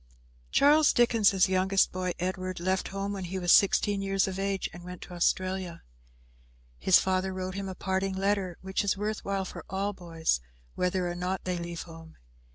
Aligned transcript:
Charles 0.49 0.93
Dickens' 0.93 1.47
youngest 1.47 1.91
boy, 1.91 2.13
Edward, 2.17 2.59
left 2.59 2.87
home 2.87 3.13
when 3.13 3.25
he 3.25 3.37
was 3.37 3.51
sixteen 3.51 4.01
years 4.01 4.27
of 4.27 4.39
age 4.39 4.67
and 4.73 4.83
went 4.83 5.03
to 5.03 5.13
Australia. 5.13 5.83
His 6.79 6.97
father 6.99 7.31
wrote 7.31 7.53
him 7.53 7.69
a 7.69 7.75
parting 7.75 8.15
letter, 8.15 8.57
which 8.63 8.83
is 8.83 8.97
worth 8.97 9.23
while 9.23 9.45
for 9.45 9.63
all 9.69 9.93
boys, 9.93 10.41
whether 10.73 11.07
or 11.07 11.13
no 11.13 11.37
they 11.43 11.59
leave 11.59 11.83
home. 11.83 12.17